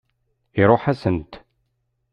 Iṛuḥ-asent. 0.61 1.31